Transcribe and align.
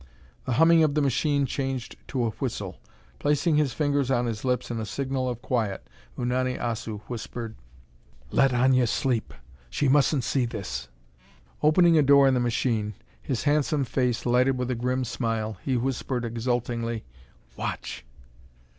The 0.45 0.53
humming 0.53 0.83
of 0.83 0.95
the 0.95 1.01
machine 1.03 1.45
changed 1.45 1.95
to 2.07 2.25
a 2.25 2.31
whistle. 2.31 2.79
Placing 3.19 3.57
his 3.57 3.71
fingers 3.71 4.09
on 4.09 4.25
his 4.25 4.43
lips 4.43 4.71
in 4.71 4.79
a 4.79 4.83
signal 4.87 5.29
of 5.29 5.43
quiet, 5.43 5.87
Unani 6.17 6.57
Assu 6.57 7.01
whispered: 7.01 7.55
"Let 8.31 8.49
Aña 8.49 8.87
sleep. 8.87 9.31
She 9.69 9.87
mustn't 9.87 10.23
see 10.23 10.45
this." 10.45 10.87
Opening 11.61 11.99
a 11.99 12.01
door 12.01 12.27
in 12.27 12.33
the 12.33 12.39
machine, 12.39 12.95
his 13.21 13.43
handsome 13.43 13.83
face 13.85 14.25
lighted 14.25 14.57
with 14.57 14.71
a 14.71 14.73
grim 14.75 15.05
smile, 15.05 15.57
he 15.63 15.77
whispered 15.77 16.25
exultingly: 16.25 17.03
"Watch!" 17.55 18.03